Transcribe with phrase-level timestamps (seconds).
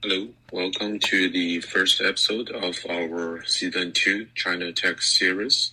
[0.00, 5.72] Hello, welcome to the first episode of our season two China Tech series.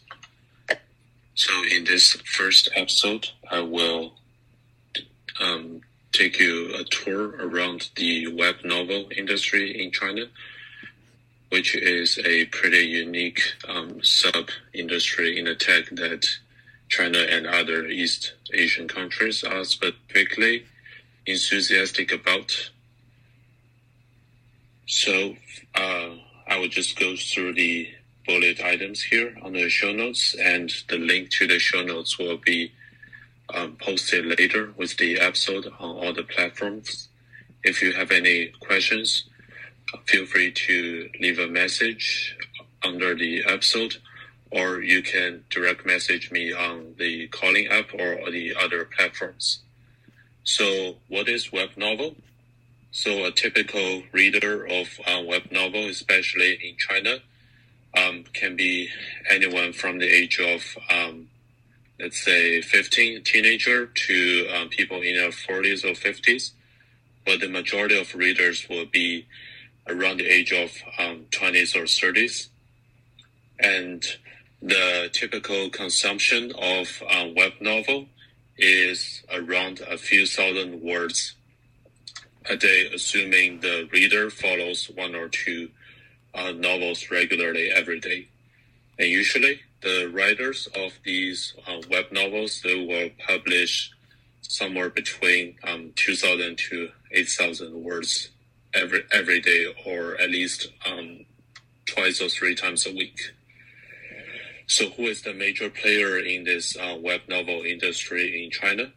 [1.35, 4.15] So, in this first episode, I will
[5.39, 10.25] um, take you a tour around the web novel industry in China,
[11.49, 16.25] which is a pretty unique um, sub industry in the tech that
[16.89, 20.65] China and other East Asian countries are specifically
[21.27, 22.71] enthusiastic about.
[24.87, 25.35] So,
[25.73, 26.09] uh,
[26.47, 27.89] I will just go through the
[28.27, 32.37] bullet items here on the show notes, and the link to the show notes will
[32.37, 32.71] be
[33.53, 37.09] um, posted later with the episode on all the platforms.
[37.63, 39.25] If you have any questions,
[40.05, 42.37] feel free to leave a message
[42.83, 43.95] under the episode,
[44.51, 49.59] or you can direct message me on the calling app or the other platforms.
[50.43, 52.15] So, what is web novel?
[52.97, 57.17] So, a typical reader of a web novel, especially in China,
[57.93, 58.87] um, can be
[59.29, 61.27] anyone from the age of, um,
[61.99, 66.51] let's say, 15, teenager, to um, people in their 40s or 50s.
[67.25, 69.27] But the majority of readers will be
[69.89, 72.47] around the age of 20s um, or 30s.
[73.59, 74.05] And
[74.61, 78.05] the typical consumption of a web novel
[78.57, 81.35] is around a few thousand words
[82.49, 85.69] a day, assuming the reader follows one or two
[86.33, 88.27] uh, novels regularly every day.
[88.99, 93.91] And usually, the writers of these uh, web novels they will publish
[94.41, 98.29] somewhere between um, 2,000 to 8,000 words
[98.73, 101.25] every every day, or at least um,
[101.85, 103.19] twice or three times a week.
[104.67, 108.91] So, who is the major player in this uh, web novel industry in China?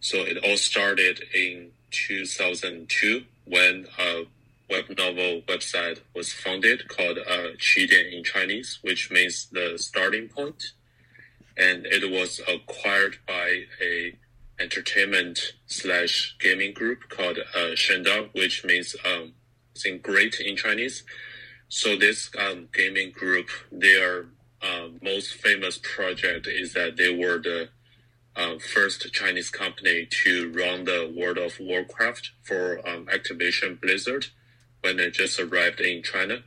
[0.00, 4.24] So, it all started in 2002 when a
[4.70, 10.72] web novel website was founded called uh, in Chinese, which means the starting point.
[11.56, 14.16] And it was acquired by a
[14.60, 19.32] entertainment slash gaming group called uh, Shenda, which means um,
[19.76, 21.04] think great in Chinese.
[21.68, 24.26] So this um, gaming group, their
[24.62, 27.68] uh, most famous project is that they were the
[28.38, 34.28] uh, first Chinese company to run the World of Warcraft for um, Activision Blizzard
[34.80, 36.44] when it just arrived in China.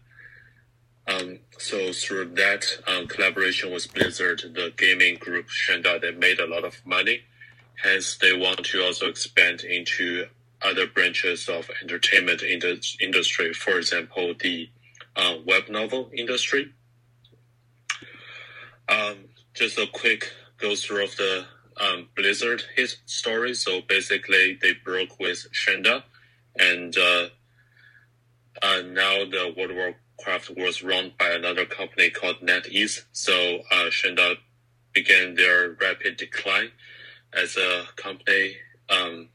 [1.08, 6.48] Um, so through that um, collaboration with Blizzard, the gaming group Shanda, they made a
[6.48, 7.22] lot of money.
[7.84, 10.28] Hence, they want to also expand into
[10.62, 13.54] other branches of entertainment industry.
[13.54, 14.70] For example, the
[15.16, 16.74] uh, web novel industry.
[18.88, 21.46] Um, just a quick go through of the
[21.82, 23.54] um, Blizzard his story.
[23.54, 26.04] So basically, they broke with Shenda,
[26.58, 27.30] and uh,
[28.62, 33.06] uh, now the World of Warcraft was run by another company called NetEase.
[33.12, 34.36] So uh, Shenda
[34.94, 36.72] began their rapid decline
[37.34, 38.56] as a company.
[38.90, 39.30] Um,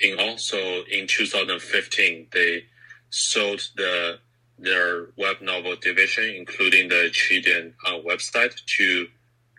[0.00, 0.58] in also
[0.90, 2.64] in 2015, they
[3.10, 4.18] sold the
[4.60, 9.06] their web novel division, including the Qidian uh, website, to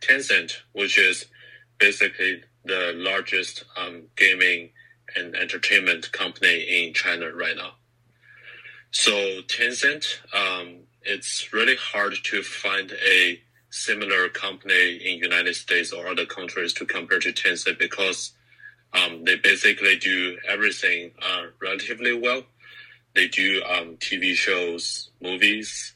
[0.03, 1.25] Tencent, which is
[1.79, 4.69] basically the largest um, gaming
[5.15, 7.71] and entertainment company in China right now.
[8.91, 16.07] So Tencent, um, it's really hard to find a similar company in United States or
[16.07, 18.33] other countries to compare to Tencent because
[18.93, 22.41] um, they basically do everything uh, relatively well.
[23.15, 25.93] They do um, TV shows, movies,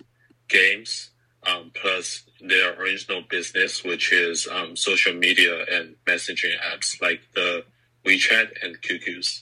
[0.47, 1.09] games,
[1.45, 7.65] um, plus their original business, which is um, social media and messaging apps like the
[8.05, 9.41] WeChat and QQs.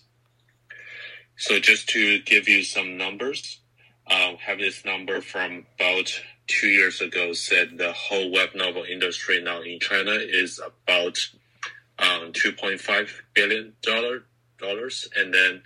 [1.38, 3.60] So just to give you some numbers,
[4.10, 6.12] um, have this number from about
[6.48, 11.18] two years ago said the whole web novel industry now in China is about
[11.98, 14.24] um, 2.5 billion dollar
[14.60, 15.64] dollars, and then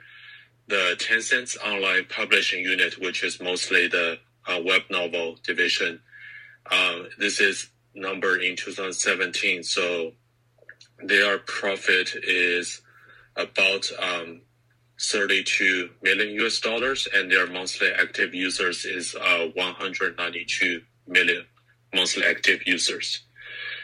[0.67, 5.99] the Tencent's online publishing unit, which is mostly the uh, web novel division,
[6.71, 9.63] um, this is number in 2017.
[9.63, 10.11] So
[11.03, 12.81] their profit is
[13.35, 14.41] about um,
[14.99, 21.45] 32 million US dollars, and their monthly active users is uh, 192 million
[21.93, 23.21] monthly active users.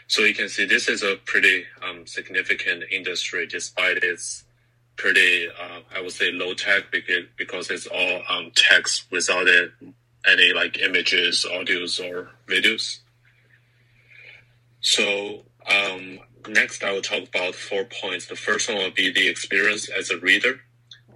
[0.07, 4.43] So you can see this is a pretty um, significant industry, despite its
[4.97, 9.47] pretty, uh, I would say, low tech because because it's all um, text without
[10.27, 12.99] any like images, audios, or videos.
[14.81, 18.27] So um, next, I will talk about four points.
[18.27, 20.61] The first one will be the experience as a reader.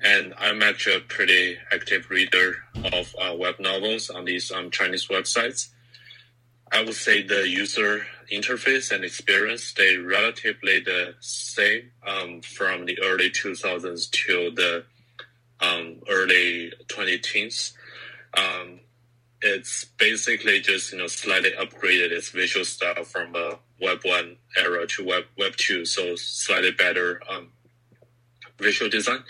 [0.04, 2.57] and I'm actually a pretty active reader
[2.94, 5.69] of uh, web novels on these um, Chinese websites.
[6.72, 13.00] I would say the user interface and experience stay relatively the same um, from the
[13.02, 14.84] early 2000s to the
[15.62, 17.74] um, early 2010s.
[18.38, 18.81] Um,
[19.41, 24.87] it's basically just you know slightly upgraded its visual style from a Web one era
[24.87, 27.51] to Web Web two, so slightly better um,
[28.59, 29.23] visual design.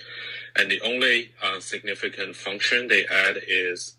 [0.55, 3.97] And the only uh, significant function they add is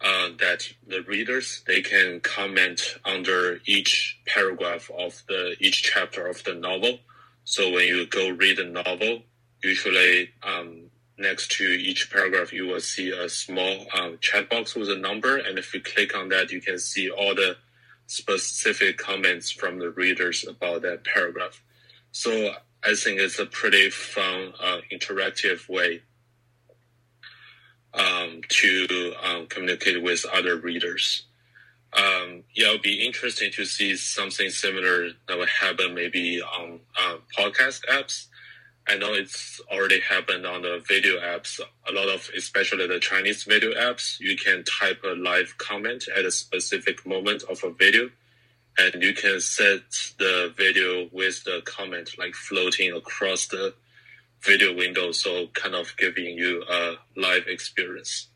[0.00, 6.42] uh, that the readers they can comment under each paragraph of the each chapter of
[6.44, 6.98] the novel.
[7.44, 9.22] So when you go read a novel,
[9.62, 10.90] usually um,
[11.20, 15.36] next to each paragraph you will see a small um, chat box with a number,
[15.36, 17.56] and if you click on that, you can see all the
[18.06, 21.62] specific comments from the readers about that paragraph.
[22.12, 22.52] So
[22.82, 26.02] I think it's a pretty fun, uh, interactive way
[27.94, 31.26] um, to um, communicate with other readers.
[31.92, 37.16] Um, yeah, it'll be interesting to see something similar that would happen maybe on uh,
[37.36, 38.26] podcast apps.
[38.90, 41.60] I know it's already happened on the video apps.
[41.88, 46.24] A lot of, especially the Chinese video apps, you can type a live comment at
[46.24, 48.10] a specific moment of a video
[48.78, 49.82] and you can set
[50.18, 53.74] the video with the comment like floating across the
[54.42, 58.28] video window, so kind of giving you a live experience.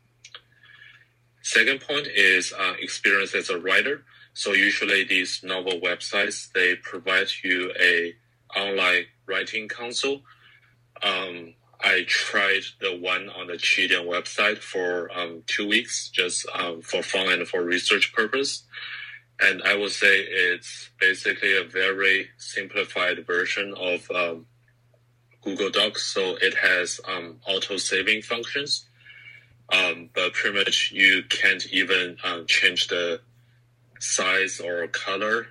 [1.41, 4.05] Second point is uh, experience as a writer.
[4.33, 8.13] So usually these novel websites they provide you a
[8.57, 10.21] online writing console.
[11.03, 16.81] Um, I tried the one on the Qidian website for um, two weeks, just um,
[16.81, 18.63] for fun and for research purpose.
[19.39, 24.45] And I would say it's basically a very simplified version of um,
[25.41, 26.05] Google Docs.
[26.13, 28.87] So it has um, auto saving functions,
[29.71, 33.19] um, but pretty much you can't even um, change the
[33.99, 35.47] size or color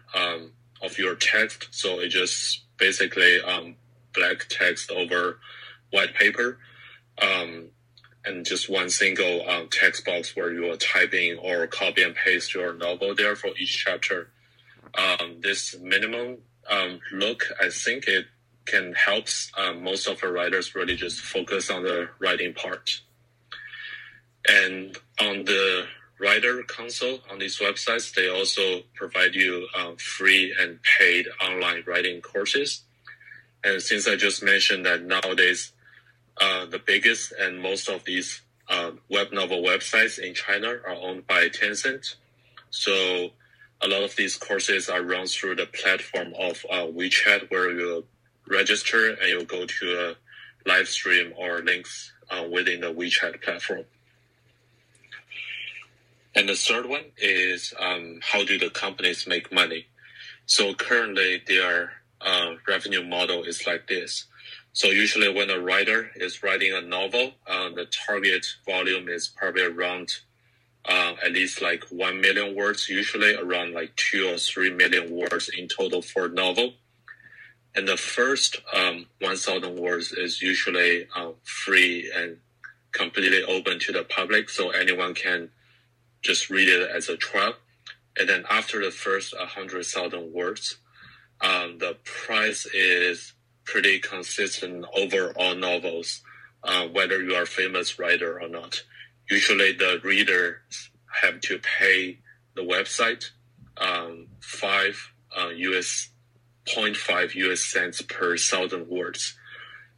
[0.83, 1.69] of your text.
[1.71, 3.41] So it just basically
[4.15, 5.39] black text over
[5.91, 6.59] white paper
[8.25, 12.55] and just one single um, text box where you are typing or copy and paste
[12.55, 14.31] your novel there for each chapter.
[14.95, 16.39] Um, this minimum
[16.71, 18.27] um, look, I think it
[18.65, 19.27] can help
[19.59, 23.01] um, most of the writers really just focus on the writing part.
[24.49, 25.87] And on the
[26.19, 32.23] writer console on these websites, they also provide you um, free and paid online writing
[32.23, 32.85] courses.
[33.65, 35.73] And since I just mentioned that nowadays
[36.41, 41.27] uh, the biggest and most of these uh, web novel websites in China are owned
[41.27, 42.17] by Tencent.
[42.71, 43.31] So
[43.81, 48.05] a lot of these courses are run through the platform of uh, WeChat, where you
[48.49, 53.85] register and you go to a live stream or links uh, within the WeChat platform.
[56.35, 59.87] And the third one is um, how do the companies make money?
[60.47, 61.93] So currently, their
[62.25, 64.27] uh, revenue model is like this.
[64.73, 69.63] So usually when a writer is writing a novel, uh, the target volume is probably
[69.63, 70.11] around
[70.87, 75.49] uh, at least like 1 million words, usually around like 2 or 3 million words
[75.57, 76.75] in total for a novel.
[77.75, 82.39] And the first um, 1,000 words is usually uh, free and
[82.93, 85.51] completely open to the public, so anyone can
[86.23, 87.55] just read it as a trial.
[88.17, 90.77] And then after the first 100,000 words,
[91.41, 93.33] um, the price is
[93.65, 96.23] pretty consistent over all novels,
[96.63, 98.83] uh, whether you are a famous writer or not.
[99.31, 100.91] Usually the readers
[101.23, 102.19] have to pay
[102.55, 103.31] the website
[103.77, 106.11] um, five uh, US
[106.67, 109.37] 0.5 US cents per thousand words.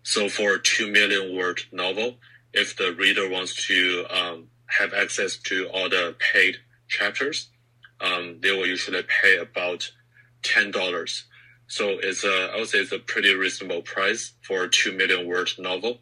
[0.03, 2.17] So for a two million word novel,
[2.53, 6.57] if the reader wants to um, have access to all the paid
[6.89, 7.51] chapters,
[8.01, 9.91] um, they will usually pay about
[10.47, 11.25] ten dollars
[11.69, 15.27] so it's a, I would say it's a pretty reasonable price for a two million
[15.27, 15.99] word novel.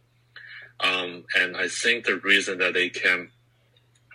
[0.81, 3.31] Um, and I think the reason that they can,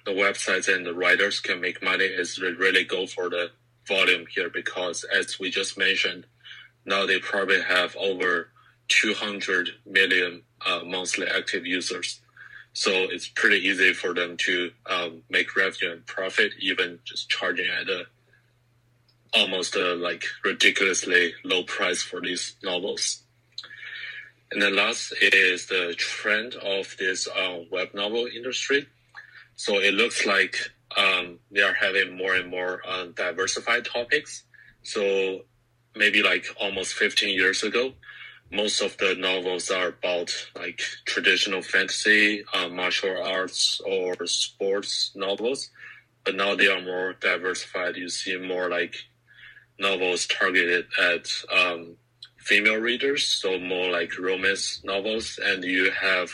[0.05, 3.51] the websites and the writers can make money is they really go for the
[3.87, 6.25] volume here because as we just mentioned,
[6.85, 8.49] now they probably have over
[8.89, 12.21] 200 million uh, monthly active users.
[12.73, 17.67] So it's pretty easy for them to um, make revenue and profit, even just charging
[17.69, 18.05] at a
[19.33, 23.23] almost like ridiculously low price for these novels.
[24.51, 28.87] And then last is the trend of this uh, web novel industry.
[29.55, 30.55] So it looks like
[30.97, 34.43] um, they are having more and more uh, diversified topics.
[34.81, 35.41] So
[35.95, 37.93] maybe like almost 15 years ago,
[38.51, 45.69] most of the novels are about like traditional fantasy, uh, martial arts, or sports novels.
[46.25, 47.95] But now they are more diversified.
[47.95, 48.95] You see more like
[49.79, 51.95] novels targeted at um,
[52.37, 56.31] female readers, so more like romance novels, and you have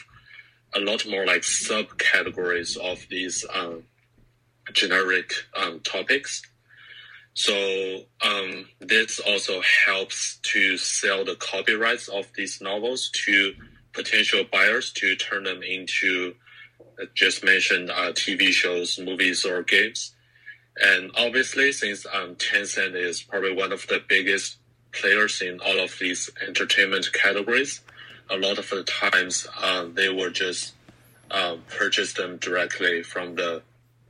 [0.74, 3.84] a lot more like subcategories of these um,
[4.74, 6.42] generic um, topics.
[7.34, 13.54] So um, this also helps to sell the copyrights of these novels to
[13.94, 16.36] potential buyers to turn them into
[17.02, 20.15] uh, just mentioned uh, TV shows, movies, or games.
[20.82, 24.58] And obviously, since um, Tencent is probably one of the biggest
[24.92, 27.82] players in all of these entertainment categories,
[28.30, 30.74] a lot of the times uh, they will just
[31.32, 33.62] um, purchase them directly from the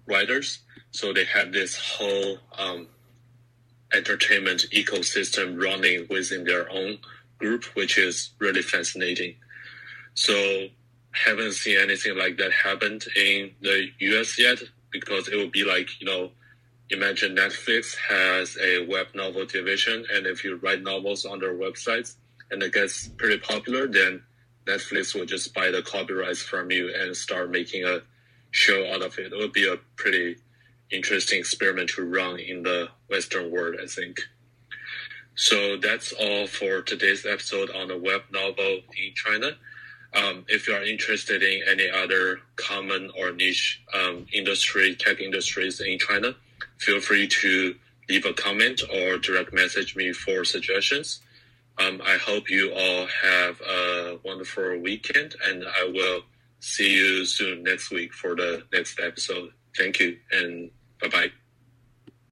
[0.07, 0.60] writers.
[0.91, 2.88] So they have this whole um,
[3.93, 6.98] entertainment ecosystem running within their own
[7.38, 9.36] group, which is really fascinating.
[10.13, 10.67] So
[11.12, 14.60] haven't seen anything like that happened in the US yet
[14.91, 16.31] because it would be like, you know,
[16.89, 22.15] imagine Netflix has a web novel division and if you write novels on their websites
[22.51, 24.22] and it gets pretty popular, then
[24.65, 28.01] Netflix will just buy the copyrights from you and start making a
[28.51, 29.34] show out of it.
[29.34, 30.38] It would be a pretty
[30.92, 34.20] interesting experiment to run in the Western world, I think.
[35.36, 39.51] So that's all for today's episode on the web novel in China.
[40.13, 45.82] Um, if you are interested in any other common or niche um, industry, tech industries
[45.82, 46.36] in China,
[46.79, 47.75] feel free to
[48.10, 51.22] leave a comment or direct message me for suggestions.
[51.77, 56.22] Um, I hope you all have a wonderful weekend, and I will
[56.60, 59.51] see you soon next week for the next episode.
[59.77, 61.45] Thank you, and bye bye.